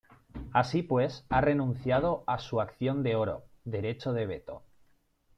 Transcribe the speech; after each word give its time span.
Así 0.51 0.81
pues, 0.81 1.27
ha 1.29 1.41
renunciado 1.41 2.23
a 2.25 2.39
su 2.39 2.59
"acción 2.59 3.03
de 3.03 3.15
oro" 3.15 3.45
derecho 3.65 4.13
de 4.13 4.25
veto. 4.25 4.63